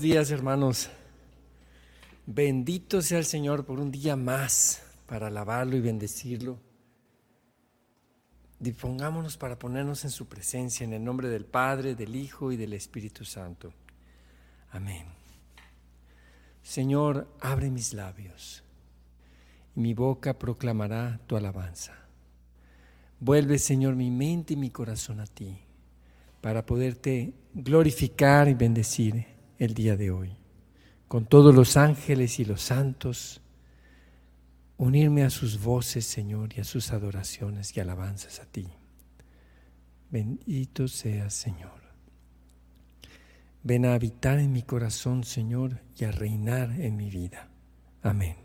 [0.00, 0.88] Días, hermanos.
[2.24, 6.58] Bendito sea el Señor por un día más para alabarlo y bendecirlo.
[8.58, 12.72] Dispongámonos para ponernos en su presencia en el nombre del Padre, del Hijo y del
[12.72, 13.74] Espíritu Santo.
[14.70, 15.04] Amén.
[16.62, 18.64] Señor, abre mis labios
[19.76, 21.92] y mi boca proclamará tu alabanza.
[23.18, 25.58] Vuelve, Señor, mi mente y mi corazón a ti
[26.40, 30.36] para poderte glorificar y bendecir el día de hoy.
[31.06, 33.42] Con todos los ángeles y los santos,
[34.78, 38.66] unirme a sus voces, Señor, y a sus adoraciones y alabanzas a ti.
[40.10, 41.78] Bendito seas, Señor.
[43.62, 47.48] Ven a habitar en mi corazón, Señor, y a reinar en mi vida.
[48.02, 48.36] Amén.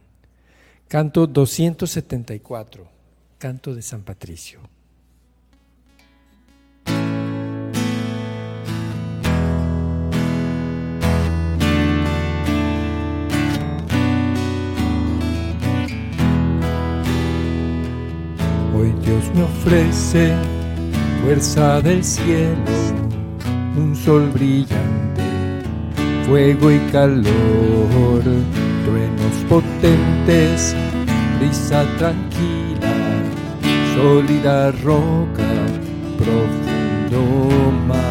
[0.90, 2.90] Canto 274,
[3.38, 4.75] canto de San Patricio.
[19.36, 20.34] Me ofrece
[21.24, 22.72] fuerza del cielo,
[23.78, 25.24] un sol brillante,
[26.28, 28.24] fuego y calor,
[28.86, 30.76] truenos potentes,
[31.40, 32.94] brisa tranquila,
[33.96, 35.44] sólida roca,
[36.18, 38.06] profundo mar.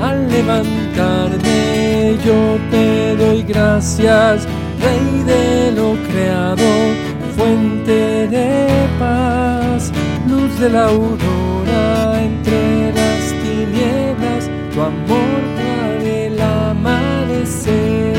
[0.00, 4.46] Al levantarme yo te doy gracias
[4.80, 6.68] Rey de lo creado,
[7.36, 9.92] fuente de paz,
[10.28, 18.10] luz de la aurora entre las tinieblas, tu amor trae el amanecer.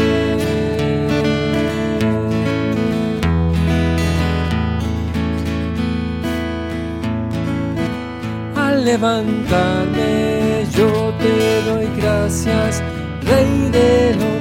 [8.55, 12.83] Al levantarme yo te doy gracias,
[13.23, 14.40] Rey de lo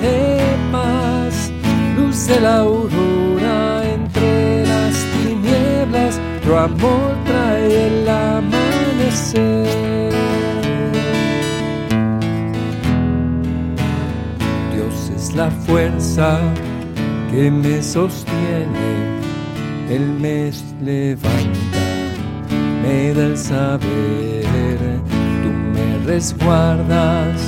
[0.00, 0.40] de
[2.40, 9.68] la aurora entre las tinieblas, tu amor trae el amanecer.
[14.74, 16.38] Dios es la fuerza
[17.30, 18.90] que me sostiene,
[19.90, 20.50] Él me
[20.82, 21.84] levanta,
[22.82, 24.78] me da el saber,
[25.42, 27.40] tú me resguardas,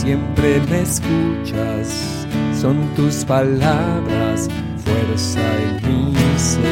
[0.00, 2.26] siempre me escuchas
[2.60, 4.48] son tus palabras,
[4.84, 6.70] fuerza en mi ser.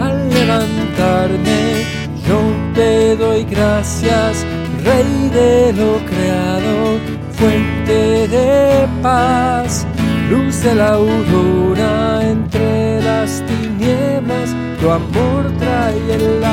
[0.00, 1.84] Al levantarme,
[2.26, 2.40] yo
[2.74, 4.44] te doy gracias,
[4.84, 6.98] Rey de lo creado,
[7.32, 9.86] fuente de paz,
[10.30, 16.44] luz de la aurora entre las tinieblas, tu amor trae el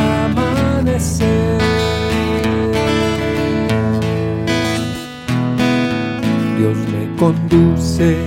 [6.57, 8.18] Dios me conduce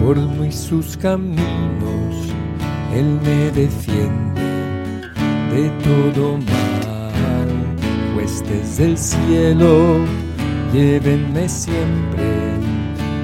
[0.00, 2.14] por muy sus caminos,
[2.94, 4.42] Él me defiende
[5.52, 7.48] de todo mal,
[8.14, 10.04] pues desde el cielo
[10.72, 12.58] llévenme siempre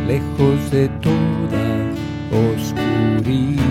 [0.06, 1.64] lejos de toda
[2.54, 3.63] oscuridad.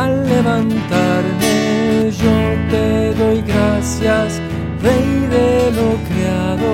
[0.00, 2.36] Al levantarme yo
[2.70, 4.40] te doy gracias
[4.82, 6.70] Rey de lo creado,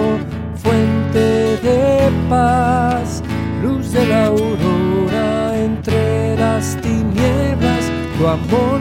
[0.63, 3.25] fuente de paz,
[3.65, 8.79] luz de la aurora entre las tinieblas, tu amor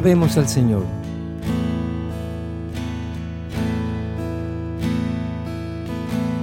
[0.00, 0.84] Alabemos al Señor.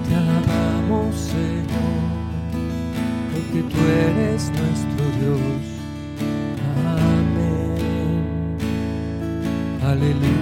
[0.07, 1.65] Te alabamos, Señor,
[3.33, 5.77] porque tú eres nuestro Dios
[9.87, 10.36] Aleluya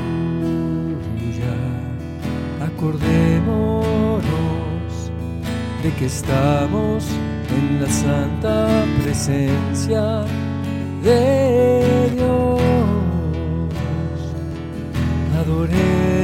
[2.86, 4.22] acordémonos
[5.82, 7.06] de que estamos
[7.50, 8.68] en la santa
[9.02, 10.24] presencia
[11.04, 12.62] de Dios.
[15.40, 16.16] Adorémosle.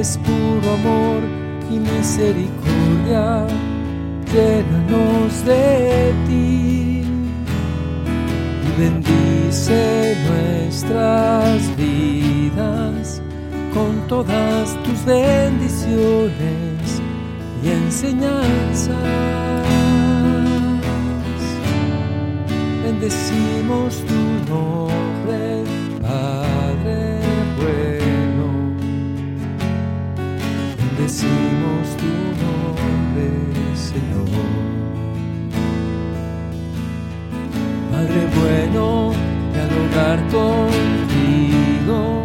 [0.00, 1.20] Eres puro amor
[1.70, 3.46] y misericordia,
[4.32, 7.02] llénanos de ti
[8.64, 13.20] y bendice nuestras vidas
[13.74, 17.02] con todas tus bendiciones
[17.62, 18.96] y enseñanzas.
[22.84, 25.09] Bendecimos tu nombre,
[40.30, 42.24] contigo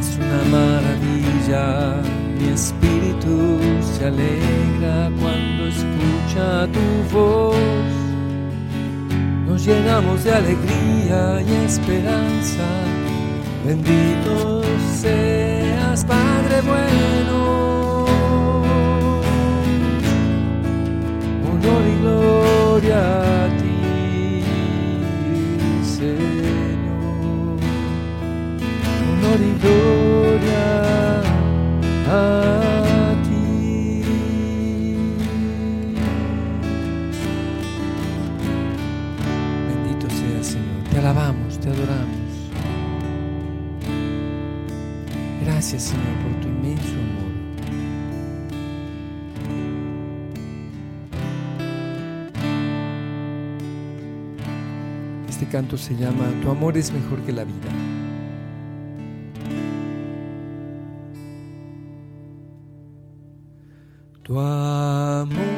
[0.00, 2.02] es una maravilla.
[2.38, 7.56] Mi espíritu se alegra cuando escucha tu voz.
[9.46, 12.66] Nos llenamos de alegría y esperanza.
[13.66, 14.62] Bendito
[14.94, 18.06] seas, Padre bueno.
[21.50, 23.27] Honor y gloria
[29.60, 31.22] gloria
[32.08, 34.02] a ti.
[39.68, 40.84] Bendito seas, Señor.
[40.90, 42.18] Te alabamos, te adoramos.
[45.44, 47.28] Gracias, Señor, por tu inmenso amor.
[55.28, 57.97] Este canto se llama Tu amor es mejor que la vida.
[64.28, 65.57] Tu amor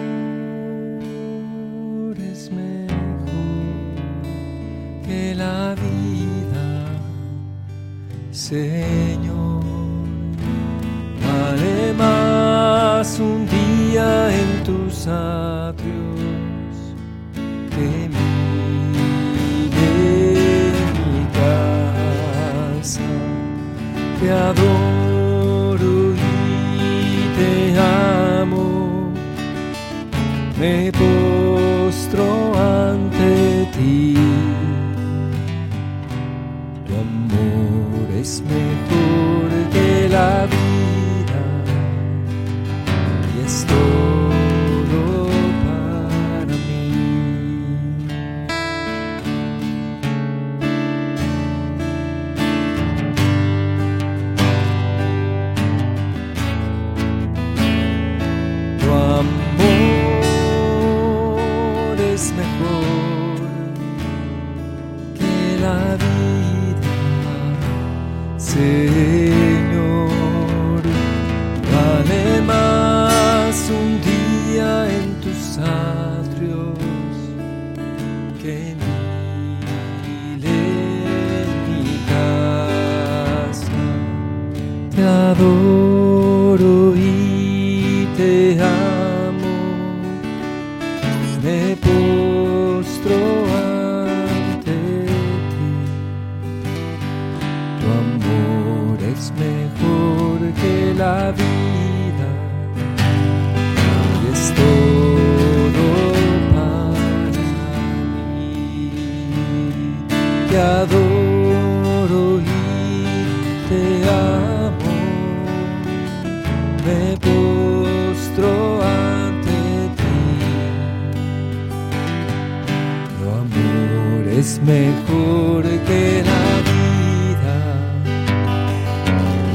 [124.50, 127.58] es mejor que la vida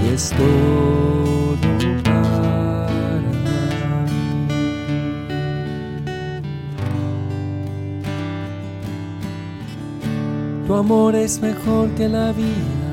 [0.02, 1.58] y es todo
[2.04, 3.46] para mí.
[10.66, 12.88] Tu amor es mejor que la vida,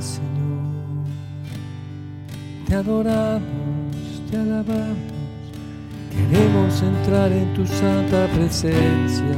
[0.00, 1.06] Señor.
[2.68, 3.42] Te adoramos,
[4.30, 5.16] te alabamos.
[6.10, 9.36] Queremos entrar en tu santa presencia,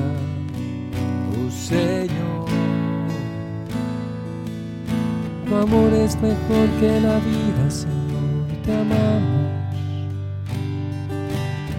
[1.69, 2.47] Señor.
[5.47, 8.47] Tu amor es mejor que la vida, Señor.
[8.65, 9.49] Te amamos.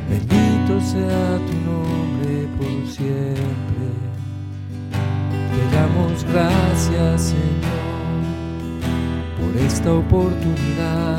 [0.07, 3.87] Bendito sea tu nombre por siempre.
[5.53, 7.87] Te damos gracias, Señor,
[9.39, 11.17] por esta oportunidad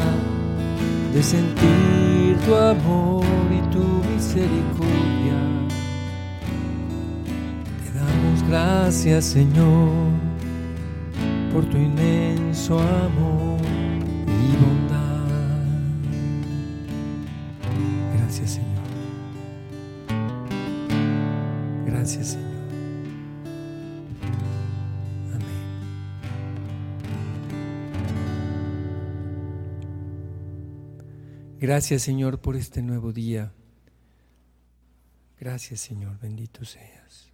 [1.12, 5.19] de sentir tu amor y tu misericordia.
[8.50, 10.10] Gracias Señor
[11.52, 13.60] por tu inmenso amor
[14.26, 15.28] y bondad.
[18.16, 18.88] Gracias Señor.
[21.86, 22.50] Gracias Señor.
[25.32, 25.46] Amén.
[31.60, 33.52] Gracias Señor por este nuevo día.
[35.38, 37.29] Gracias Señor, bendito seas.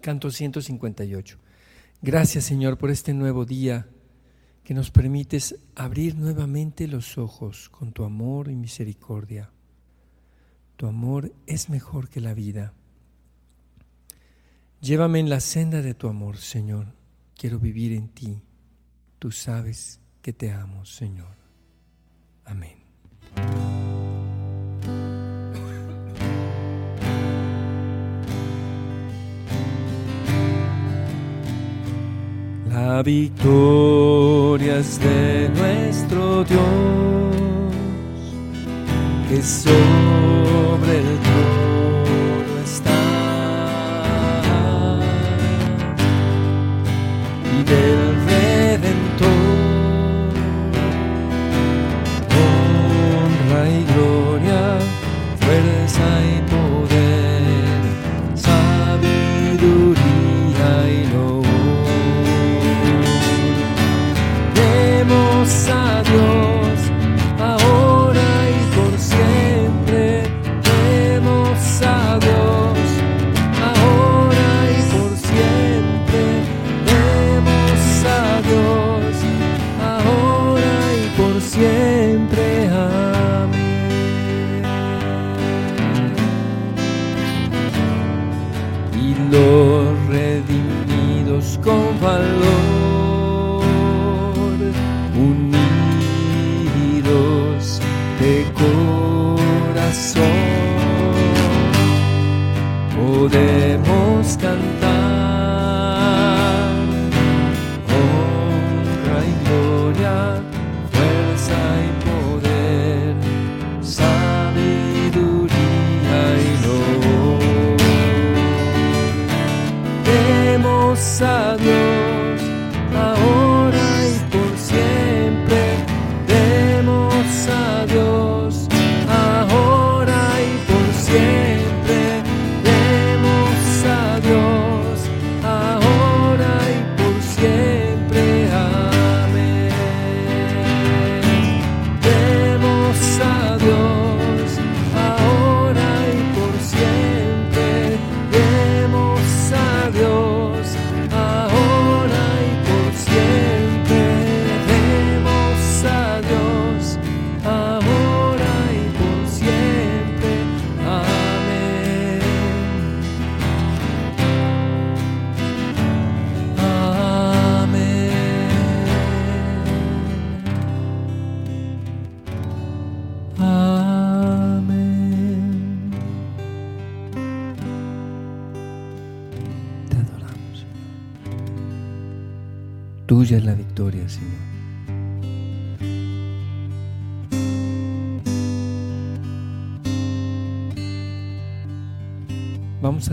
[0.00, 1.38] Canto 158.
[2.02, 3.86] Gracias Señor por este nuevo día
[4.64, 9.50] que nos permites abrir nuevamente los ojos con tu amor y misericordia.
[10.76, 12.74] Tu amor es mejor que la vida.
[14.80, 16.88] Llévame en la senda de tu amor, Señor.
[17.36, 18.42] Quiero vivir en ti.
[19.20, 21.36] Tú sabes que te amo, Señor.
[22.44, 22.81] Amén.
[32.72, 36.60] La victoria es de nuestro Dios,
[39.28, 41.61] que sobre el trono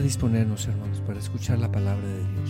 [0.09, 2.49] disponernos, hermanos, para escuchar la palabra de Dios.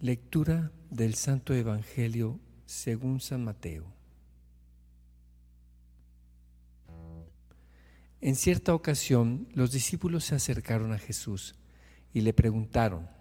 [0.00, 3.86] Lectura del Santo Evangelio según San Mateo.
[8.20, 11.54] En cierta ocasión los discípulos se acercaron a Jesús
[12.12, 13.17] y le preguntaron,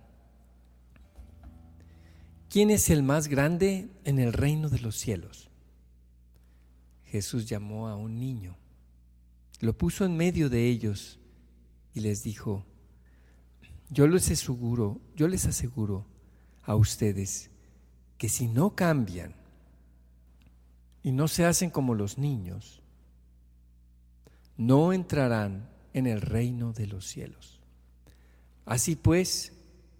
[2.58, 5.52] ¿quién es el más grande en el reino de los cielos?
[7.06, 8.58] Jesús llamó a un niño,
[9.60, 11.20] lo puso en medio de ellos
[11.94, 12.66] y les dijo,
[13.92, 16.08] yo les aseguro, yo les aseguro
[16.64, 17.52] a ustedes
[18.18, 19.36] que si no cambian
[21.04, 22.82] y no se hacen como los niños,
[24.58, 27.60] no entrarán en el reino de los cielos.
[28.66, 29.54] Así pues,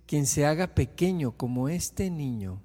[0.08, 2.64] quien se haga pequeño como este niño,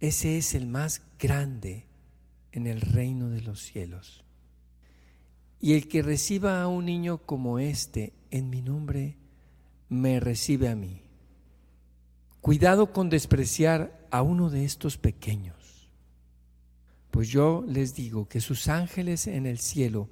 [0.00, 1.86] ese es el más grande
[2.52, 4.24] en el reino de los cielos.
[5.60, 9.16] Y el que reciba a un niño como este en mi nombre,
[9.88, 11.02] me recibe a mí.
[12.40, 15.88] Cuidado con despreciar a uno de estos pequeños,
[17.10, 20.10] pues yo les digo que sus ángeles en el cielo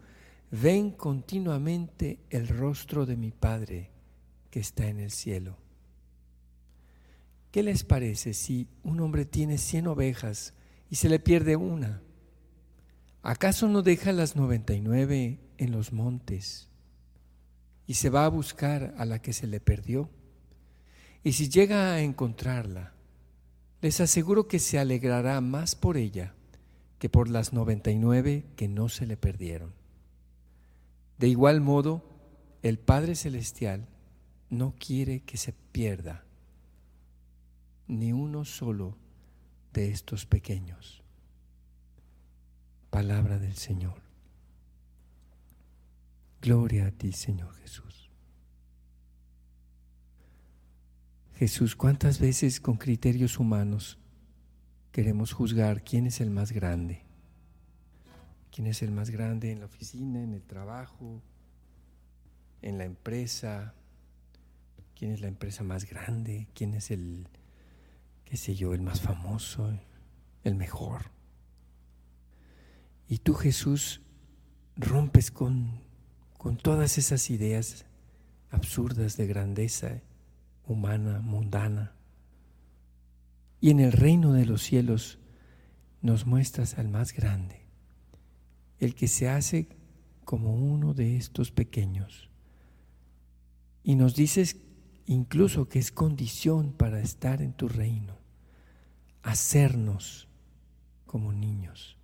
[0.50, 3.90] ven continuamente el rostro de mi Padre
[4.50, 5.63] que está en el cielo.
[7.54, 10.54] ¿Qué les parece si un hombre tiene cien ovejas
[10.90, 12.02] y se le pierde una?
[13.22, 16.68] ¿Acaso no deja las noventa y nueve en los montes
[17.86, 20.10] y se va a buscar a la que se le perdió?
[21.22, 22.92] Y si llega a encontrarla,
[23.82, 26.34] les aseguro que se alegrará más por ella
[26.98, 29.72] que por las noventa y nueve que no se le perdieron.
[31.18, 32.02] De igual modo,
[32.62, 33.86] el Padre Celestial
[34.50, 36.24] no quiere que se pierda
[37.86, 38.96] ni uno solo
[39.72, 41.02] de estos pequeños.
[42.90, 44.02] Palabra del Señor.
[46.40, 48.10] Gloria a ti, Señor Jesús.
[51.34, 53.98] Jesús, ¿cuántas veces con criterios humanos
[54.92, 57.02] queremos juzgar quién es el más grande?
[58.52, 61.20] ¿Quién es el más grande en la oficina, en el trabajo,
[62.62, 63.74] en la empresa?
[64.94, 66.46] ¿Quién es la empresa más grande?
[66.54, 67.26] ¿Quién es el,
[68.24, 69.70] qué sé yo, el más famoso,
[70.42, 71.10] el mejor?
[73.08, 74.00] Y tú, Jesús,
[74.76, 75.80] rompes con,
[76.38, 77.86] con todas esas ideas
[78.50, 80.02] absurdas de grandeza
[80.66, 81.92] humana, mundana.
[83.60, 85.18] Y en el reino de los cielos
[86.02, 87.66] nos muestras al más grande,
[88.78, 89.68] el que se hace
[90.24, 92.28] como uno de estos pequeños.
[93.82, 94.56] Y nos dices
[95.06, 98.16] incluso que es condición para estar en tu reino,
[99.22, 100.28] hacernos
[101.06, 101.96] como niños.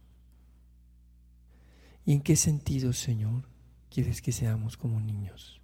[2.05, 3.45] ¿Y en qué sentido, Señor,
[3.91, 5.61] quieres que seamos como niños?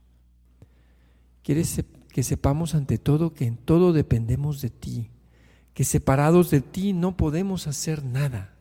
[1.42, 5.10] ¿Quieres que sepamos ante todo que en todo dependemos de ti,
[5.74, 8.54] que separados de ti no podemos hacer nada?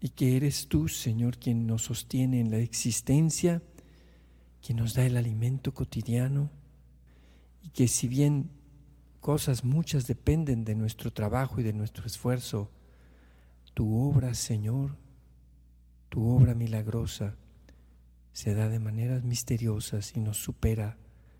[0.00, 3.62] Y que eres tú, Señor, quien nos sostiene en la existencia,
[4.62, 6.50] quien nos da el alimento cotidiano,
[7.68, 8.50] y que si bien
[9.20, 12.70] cosas muchas dependen de nuestro trabajo y de nuestro esfuerzo,
[13.74, 14.96] tu obra, Señor,
[16.08, 17.36] tu obra milagrosa,
[18.32, 20.96] se da de maneras misteriosas y nos supera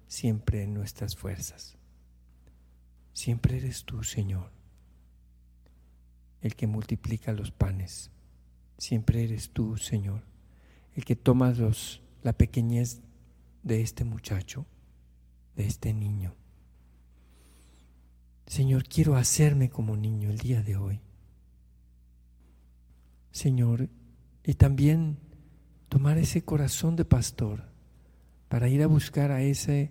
[0.07, 1.79] siempre en nuestras fuerzas.
[3.15, 4.53] Siempre eres tú, Señor,
[6.43, 8.11] el que multiplica los panes.
[8.77, 10.25] Siempre eres tú, Señor,
[10.95, 13.01] el que tomas los, la pequeñez
[13.63, 14.67] de este muchacho
[15.59, 16.37] de este niño.
[18.47, 21.01] Señor, quiero hacerme como niño el día de hoy.
[23.33, 23.91] Señor,
[24.45, 25.19] y también
[25.89, 27.65] tomar ese corazón de pastor
[28.49, 29.91] para ir a buscar a ese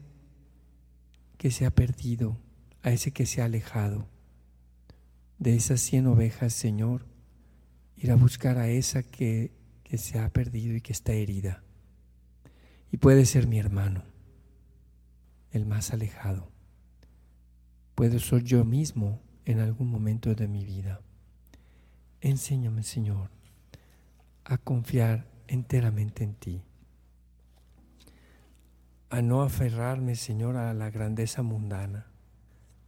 [1.38, 2.38] que se ha perdido,
[2.82, 4.08] a ese que se ha alejado.
[5.38, 7.06] De esas cien ovejas, Señor,
[7.98, 9.52] ir a buscar a esa que,
[9.84, 11.62] que se ha perdido y que está herida.
[12.90, 14.17] Y puede ser mi hermano
[15.58, 16.50] el más alejado.
[17.96, 21.02] Puedo ser yo mismo en algún momento de mi vida.
[22.22, 23.30] Enséñame, Señor,
[24.46, 26.64] a confiar enteramente en ti,
[29.10, 32.08] a no aferrarme, Señor, a la grandeza mundana,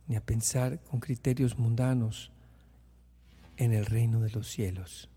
[0.07, 2.31] ni a pensar con criterios mundanos
[3.57, 5.09] en el reino de los cielos,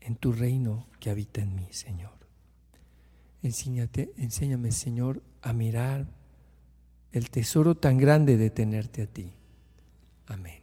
[0.00, 2.18] en tu reino que habita en mí, Señor.
[3.42, 6.17] Enséñate, enséñame, Señor, a mirar
[7.12, 9.32] el tesoro tan grande de tenerte a ti.
[10.26, 10.58] Amén.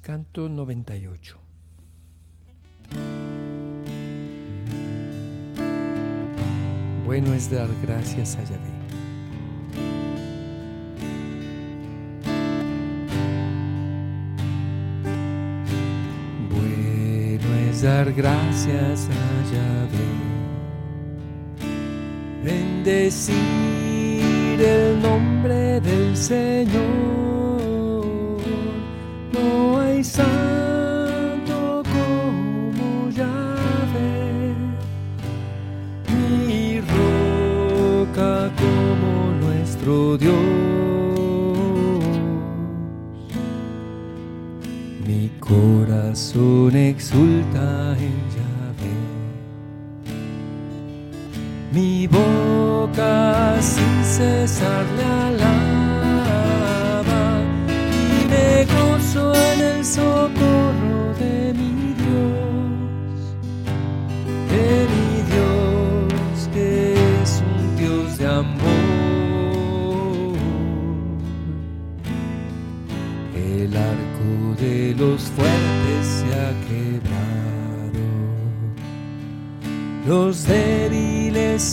[0.00, 1.40] Canto 98.
[7.04, 8.75] Bueno es dar gracias a Yahvé
[17.86, 20.10] dar gracias a Yahvé.
[22.44, 23.36] Bendecir
[24.60, 26.82] el nombre del Señor.
[29.32, 34.54] No hay santo como Yahvé,
[36.48, 39.10] ni roca como
[39.44, 40.66] nuestro Dios.
[45.46, 47.35] corazón exulta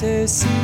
[0.03, 0.62] ceci.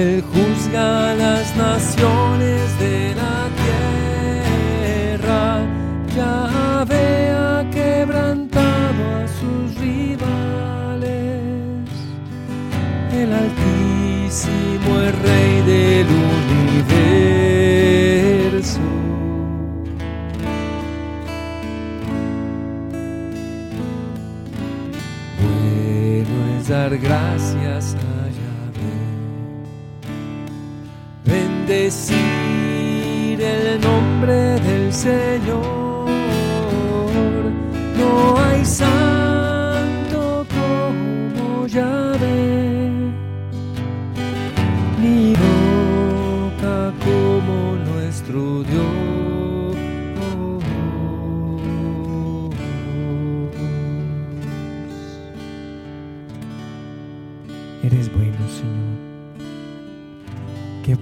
[0.00, 0.49] Él juzga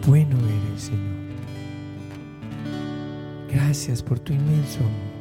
[0.08, 1.18] bueno eres, Señor.
[3.52, 5.18] Gracias por tu inmenso amor.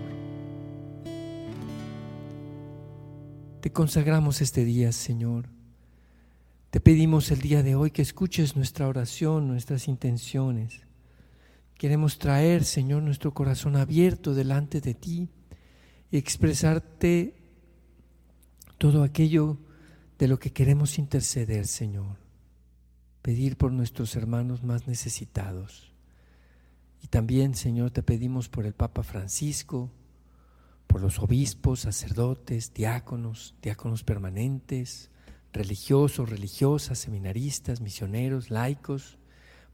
[3.60, 5.50] Te consagramos este día, Señor.
[6.70, 10.80] Te pedimos el día de hoy que escuches nuestra oración, nuestras intenciones.
[11.78, 15.28] Queremos traer, Señor, nuestro corazón abierto delante de ti
[16.12, 17.36] y expresarte
[18.78, 19.58] todo aquello
[20.18, 22.27] de lo que queremos interceder, Señor.
[23.28, 25.92] Pedir por nuestros hermanos más necesitados.
[27.04, 29.92] Y también, Señor, te pedimos por el Papa Francisco,
[30.88, 35.12] por los obispos, sacerdotes, diáconos, diáconos permanentes,
[35.52, 39.18] religiosos, religiosas, seminaristas, misioneros, laicos,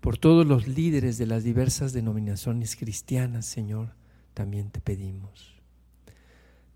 [0.02, 3.94] por todos los líderes de las diversas denominaciones cristianas, Señor,
[4.34, 5.62] también te pedimos.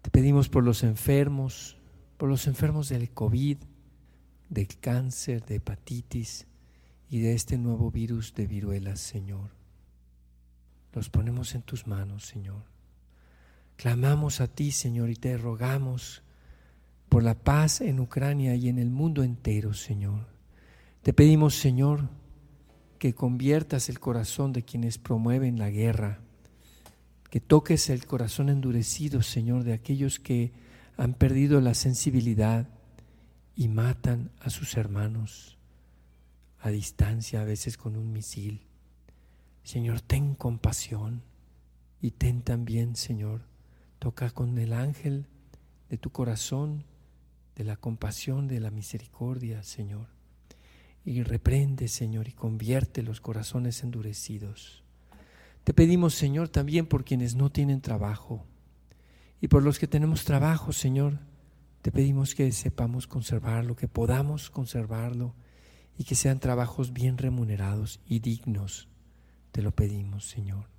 [0.03, 1.75] Te pedimos por los enfermos,
[2.17, 3.57] por los enfermos del COVID,
[4.49, 6.45] del cáncer, de hepatitis
[7.09, 9.49] y de este nuevo virus de viruelas, Señor.
[10.93, 12.63] Los ponemos en tus manos, Señor.
[13.75, 16.23] Clamamos a ti, Señor, y te rogamos
[17.09, 20.27] por la paz en Ucrania y en el mundo entero, Señor.
[21.03, 22.09] Te pedimos, Señor,
[22.99, 26.19] que conviertas el corazón de quienes promueven la guerra,
[27.29, 30.51] que toques el corazón endurecido, Señor, de aquellos que
[30.97, 32.67] han perdido la sensibilidad
[33.55, 35.56] y matan a sus hermanos
[36.59, 38.61] a distancia, a veces con un misil.
[39.63, 41.23] Señor, ten compasión
[42.01, 43.41] y ten también, Señor,
[43.99, 45.27] toca con el ángel
[45.89, 46.83] de tu corazón,
[47.55, 50.07] de la compasión, de la misericordia, Señor.
[51.03, 54.83] Y reprende, Señor, y convierte los corazones endurecidos.
[55.63, 58.45] Te pedimos, Señor, también por quienes no tienen trabajo
[59.41, 61.19] y por los que tenemos trabajo, Señor.
[61.81, 65.35] Te pedimos que sepamos conservarlo, que podamos conservarlo
[65.97, 68.87] y que sean trabajos bien remunerados y dignos.
[69.51, 70.69] Te lo pedimos, Señor.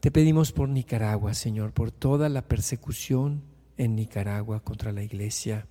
[0.00, 3.44] Te pedimos por Nicaragua, Señor, por toda la persecución
[3.76, 5.66] en Nicaragua contra la iglesia,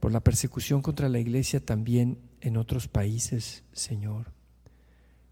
[0.00, 4.32] por la persecución contra la iglesia también en otros países, Señor.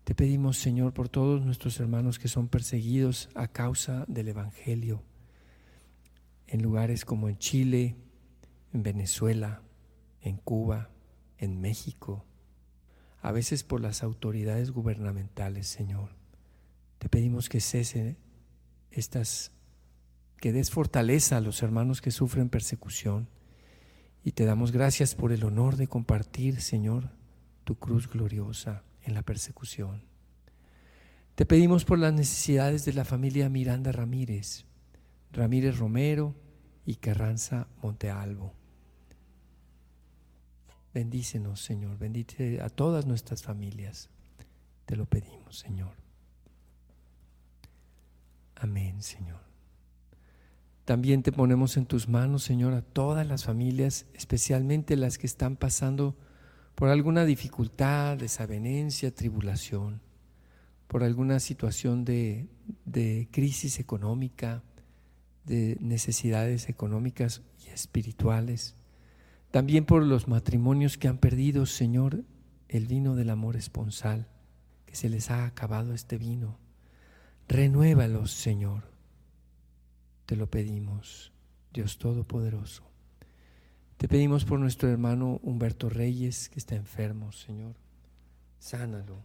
[0.05, 5.03] Te pedimos, Señor, por todos nuestros hermanos que son perseguidos a causa del Evangelio,
[6.47, 7.97] en lugares como en Chile,
[8.73, 9.63] en Venezuela,
[10.21, 10.91] en Cuba,
[11.39, 12.25] en México,
[13.21, 16.11] a veces por las autoridades gubernamentales, Señor.
[16.99, 18.17] Te pedimos que cese
[18.91, 19.53] estas,
[20.39, 23.29] que des fortaleza a los hermanos que sufren persecución.
[24.23, 27.11] Y te damos gracias por el honor de compartir, Señor,
[27.65, 30.03] tu cruz gloriosa en la persecución.
[31.35, 34.65] Te pedimos por las necesidades de la familia Miranda Ramírez,
[35.33, 36.35] Ramírez Romero
[36.87, 38.55] y Carranza Montealvo.
[40.95, 41.99] Bendícenos, Señor.
[41.99, 44.09] Bendice a todas nuestras familias.
[44.87, 45.93] Te lo pedimos, Señor.
[48.55, 49.41] Amén, Señor.
[50.85, 55.57] También te ponemos en tus manos, Señor, a todas las familias, especialmente las que están
[55.57, 56.15] pasando
[56.77, 60.01] por alguna dificultad, desavenencia, tribulación,
[60.87, 62.47] por alguna situación de,
[62.85, 64.63] de crisis económica,
[65.45, 68.77] de necesidades económicas y espirituales.
[69.55, 72.25] También por los matrimonios que han perdido, Señor,
[72.67, 74.27] el vino del amor esponsal,
[74.85, 76.59] que se les ha acabado este vino.
[77.47, 78.91] Renuévalos, Señor.
[80.27, 81.31] Te lo pedimos,
[81.73, 82.83] Dios Todopoderoso.
[83.97, 87.77] Te pedimos por nuestro hermano Humberto Reyes, que está enfermo, Señor.
[88.59, 89.23] Sánalo.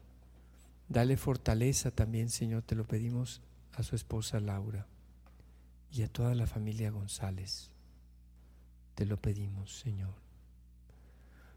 [0.89, 3.41] Dale fortaleza también, Señor, te lo pedimos
[3.73, 4.85] a su esposa Laura
[5.91, 7.71] y a toda la familia González.
[8.99, 10.13] Te lo pedimos, Señor.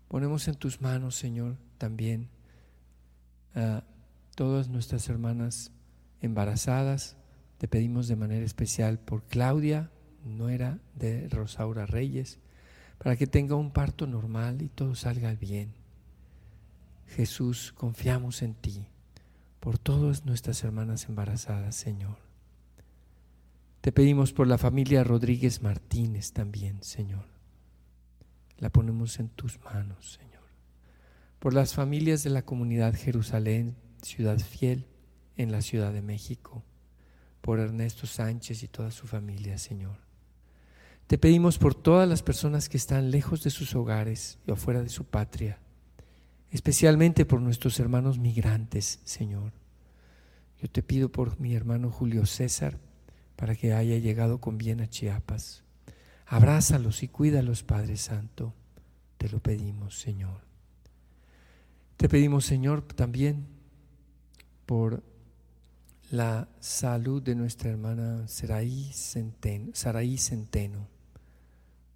[0.06, 2.28] Ponemos en tus manos, Señor, también
[3.56, 3.82] a
[4.36, 5.72] todas nuestras hermanas
[6.20, 7.16] embarazadas.
[7.58, 9.90] Te pedimos de manera especial por Claudia,
[10.24, 12.38] nuera de Rosaura Reyes,
[12.98, 15.72] para que tenga un parto normal y todo salga bien.
[17.08, 18.86] Jesús, confiamos en ti
[19.58, 22.18] por todas nuestras hermanas embarazadas, Señor.
[23.80, 27.31] Te pedimos por la familia Rodríguez Martínez también, Señor.
[28.62, 30.44] La ponemos en tus manos, Señor.
[31.40, 34.86] Por las familias de la comunidad Jerusalén, Ciudad Fiel,
[35.36, 36.62] en la Ciudad de México.
[37.40, 39.96] Por Ernesto Sánchez y toda su familia, Señor.
[41.08, 44.90] Te pedimos por todas las personas que están lejos de sus hogares y afuera de
[44.90, 45.58] su patria,
[46.52, 49.52] especialmente por nuestros hermanos migrantes, Señor.
[50.60, 52.78] Yo te pido por mi hermano Julio César,
[53.34, 55.64] para que haya llegado con bien a Chiapas.
[56.32, 58.54] Abrázalos y cuídalos, Padre Santo.
[59.18, 60.40] Te lo pedimos, Señor.
[61.98, 63.48] Te pedimos, Señor, también
[64.64, 65.02] por
[66.10, 69.72] la salud de nuestra hermana Saraí Centeno,
[70.16, 70.88] Centeno.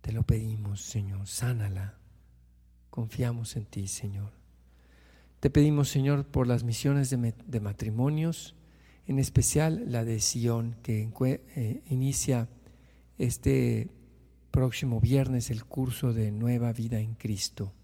[0.03, 1.95] Te lo pedimos, Señor, sánala.
[2.91, 4.33] Confiamos en ti, Señor.
[5.41, 8.55] Te pedimos, Señor, por las misiones de, de matrimonios
[9.07, 11.11] en especial la de Sion, que
[11.57, 12.51] eh, inicia
[13.17, 13.97] este
[14.57, 17.75] próximo viernes el curso de Nueva Vida en Cristo.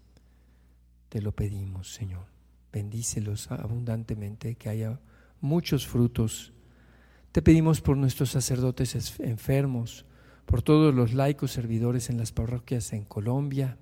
[1.07, 2.25] Te lo pedimos, Señor.
[2.71, 4.99] Bendícelos abundantemente, que haya
[5.39, 6.51] muchos frutos.
[7.31, 10.07] Te pedimos por nuestros sacerdotes enfermos,
[10.47, 13.77] por todos los laicos servidores en las parroquias en Colombia,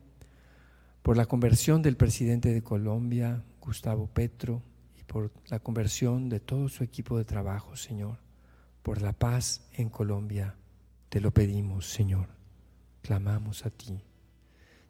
[1.01, 4.63] por la conversión del presidente de Colombia, Gustavo Petro,
[5.07, 8.17] por la conversión de todo su equipo de trabajo, Señor,
[8.83, 10.55] por la paz en Colombia.
[11.07, 12.40] Te lo pedimos, Señor.
[13.01, 14.03] Clamamos a ti.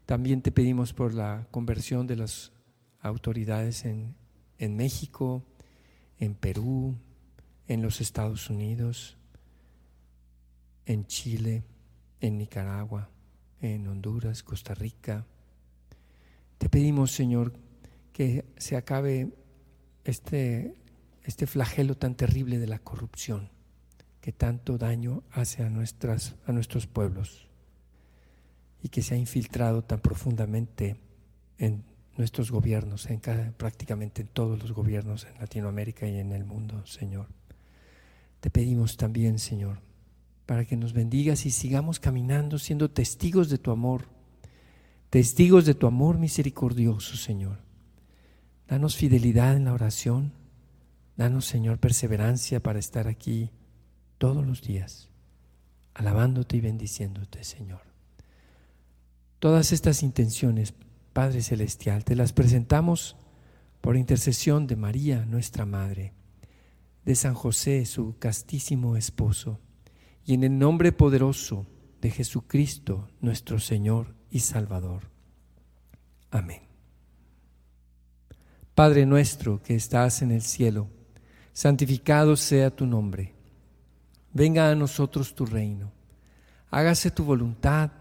[0.05, 2.51] También te pedimos por la conversión de las
[2.99, 4.15] autoridades en,
[4.57, 5.45] en México,
[6.17, 6.97] en Perú,
[7.67, 9.17] en los Estados Unidos,
[10.85, 11.63] en Chile,
[12.19, 13.09] en Nicaragua,
[13.61, 15.25] en Honduras, Costa Rica.
[16.57, 17.53] Te pedimos, Señor,
[18.11, 19.33] que se acabe
[20.03, 20.75] este,
[21.23, 23.49] este flagelo tan terrible de la corrupción
[24.19, 27.50] que tanto daño hace a, nuestras, a nuestros pueblos
[28.81, 30.97] y que se ha infiltrado tan profundamente
[31.57, 31.83] en
[32.17, 33.19] nuestros gobiernos, en
[33.57, 37.27] prácticamente en todos los gobiernos en Latinoamérica y en el mundo, Señor.
[38.39, 39.79] Te pedimos también, Señor,
[40.45, 44.07] para que nos bendigas y sigamos caminando siendo testigos de tu amor,
[45.09, 47.71] testigos de tu amor misericordioso, Señor
[48.71, 50.31] Danos fidelidad en la oración.
[51.17, 53.51] Danos, Señor, perseverancia para estar aquí
[54.17, 55.09] todos los días,
[55.93, 57.90] alabándote y bendiciéndote, Señor.
[59.41, 60.75] Todas estas intenciones,
[61.13, 63.17] Padre Celestial, te las presentamos
[63.81, 66.13] por intercesión de María, nuestra Madre,
[67.05, 69.59] de San José, su castísimo esposo,
[70.23, 71.65] y en el nombre poderoso
[72.01, 75.09] de Jesucristo, nuestro Señor y Salvador.
[76.29, 76.61] Amén.
[78.75, 80.87] Padre nuestro que estás en el cielo,
[81.51, 83.33] santificado sea tu nombre.
[84.33, 85.91] Venga a nosotros tu reino.
[86.69, 88.00] Hágase tu voluntad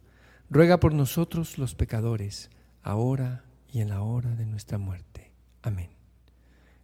[0.51, 2.49] ruega por nosotros los pecadores,
[2.83, 5.31] ahora y en la hora de nuestra muerte.
[5.61, 5.89] Amén.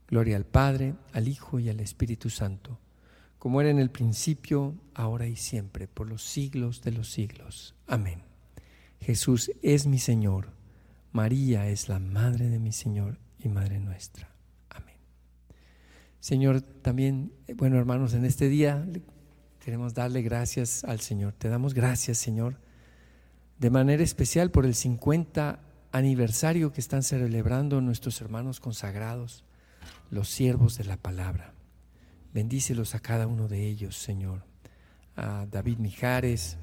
[0.07, 2.79] Gloria al Padre, al Hijo y al Espíritu Santo,
[3.37, 7.75] como era en el principio, ahora y siempre, por los siglos de los siglos.
[7.87, 8.21] Amén.
[9.01, 10.53] Jesús es mi Señor,
[11.11, 14.29] María es la Madre de mi Señor y Madre nuestra.
[14.69, 14.95] Amén.
[16.21, 18.87] Señor, también, eh, bueno hermanos, en este día
[19.59, 21.33] queremos darle gracias al Señor.
[21.33, 22.61] Te damos gracias, Señor,
[23.59, 25.59] de manera especial por el 50
[25.91, 29.43] aniversario que están celebrando nuestros hermanos consagrados
[30.11, 31.53] los siervos de la palabra.
[32.33, 34.43] Bendícelos a cada uno de ellos, Señor.
[35.15, 36.57] A David Mijares,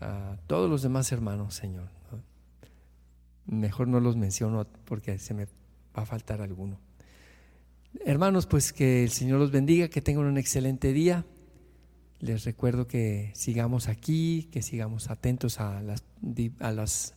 [0.00, 1.88] a todos los demás hermanos, Señor.
[3.46, 6.78] Mejor no los menciono porque se me va a faltar alguno.
[8.04, 11.24] Hermanos, pues que el Señor los bendiga, que tengan un excelente día.
[12.26, 17.14] Les recuerdo que sigamos aquí, que sigamos atentos a las,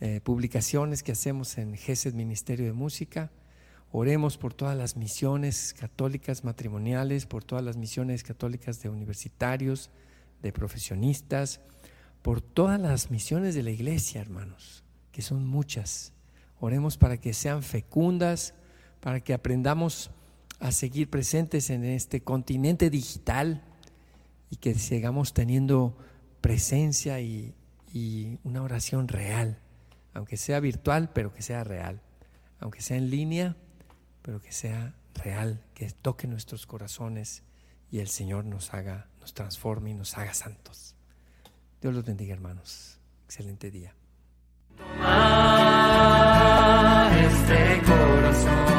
[0.00, 3.30] eh, publicaciones que hacemos en GESED Ministerio de Música.
[3.92, 9.90] Oremos por todas las misiones católicas matrimoniales, por todas las misiones católicas de universitarios,
[10.40, 11.60] de profesionistas,
[12.22, 14.82] por todas las misiones de la iglesia, hermanos,
[15.12, 16.14] que son muchas.
[16.58, 18.54] Oremos para que sean fecundas,
[19.00, 20.10] para que aprendamos
[20.58, 23.67] a seguir presentes en este continente digital
[24.50, 25.96] y que sigamos teniendo
[26.40, 27.54] presencia y,
[27.92, 29.58] y una oración real,
[30.14, 32.02] aunque sea virtual, pero que sea real,
[32.60, 33.56] aunque sea en línea
[34.28, 37.44] pero que sea real, que toque nuestros corazones
[37.90, 40.94] y el Señor nos haga, nos transforme y nos haga santos.
[41.80, 42.98] Dios los bendiga, hermanos.
[43.24, 43.94] Excelente día.
[47.16, 48.77] este corazón.